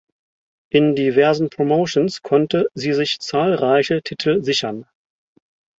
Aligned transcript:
In 0.71 0.95
diversen 0.95 1.51
Promotions 1.51 2.23
konnte 2.23 2.67
sie 2.73 2.93
sich 2.93 3.19
zahlreiche 3.19 4.01
Titel 4.01 4.41
sichern. 4.43 4.87